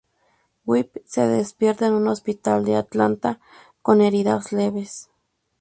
Whip 0.65 1.03
se 1.05 1.27
despierta 1.27 1.85
en 1.85 1.93
un 1.93 2.07
hospital 2.07 2.65
de 2.65 2.75
Atlanta 2.75 3.39
con 3.83 4.01
heridas 4.01 4.51
leves. 4.51 5.11